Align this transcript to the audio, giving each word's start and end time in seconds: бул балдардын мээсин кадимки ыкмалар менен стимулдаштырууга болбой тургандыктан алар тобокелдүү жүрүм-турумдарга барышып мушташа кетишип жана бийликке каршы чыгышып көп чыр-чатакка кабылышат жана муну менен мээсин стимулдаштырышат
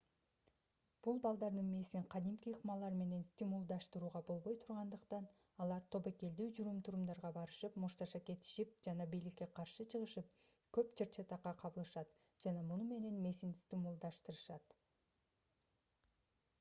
бул 1.07 1.17
балдардын 1.23 1.67
мээсин 1.73 2.05
кадимки 2.13 2.53
ыкмалар 2.55 2.95
менен 3.01 3.25
стимулдаштырууга 3.27 4.21
болбой 4.29 4.57
тургандыктан 4.63 5.27
алар 5.65 5.85
тобокелдүү 5.95 6.47
жүрүм-турумдарга 6.59 7.31
барышып 7.35 7.77
мушташа 7.83 8.23
кетишип 8.31 8.73
жана 8.89 9.07
бийликке 9.13 9.49
каршы 9.61 9.87
чыгышып 9.95 10.33
көп 10.79 10.91
чыр-чатакка 11.01 11.55
кабылышат 11.65 12.17
жана 12.47 12.65
муну 12.73 12.89
менен 12.95 13.23
мээсин 13.29 13.55
стимулдаштырышат 13.61 14.77